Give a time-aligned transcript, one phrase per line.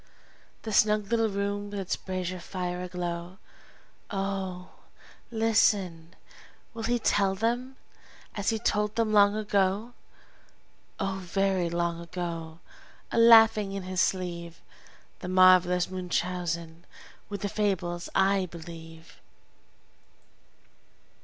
[0.63, 3.37] The snug little room with its brazier fire aglow!
[4.09, 4.71] Oh,
[5.29, 6.15] listen,
[6.73, 7.75] will he tell them,
[8.33, 9.93] as he told them long ago,
[10.99, 12.61] Oh, very long ago,
[13.11, 14.59] a laughing in his sleeve!
[15.19, 16.87] The marvelous Munchausen,
[17.29, 19.19] with the fables I believe?